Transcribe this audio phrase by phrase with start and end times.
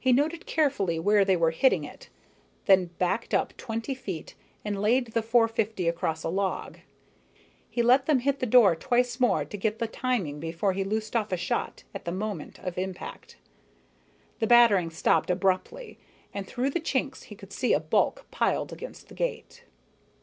[0.00, 2.08] He noted carefully where they were hitting it,
[2.64, 6.78] then backed off twenty feet and laid the .450 across a log.
[7.68, 11.14] He let them hit the door twice more to get the timing before he loosed
[11.14, 13.36] off a shot, at the moment of impact.
[14.38, 15.98] The battering stopped abruptly,
[16.32, 19.64] and through the chinks he could see a bulk piled against the gate.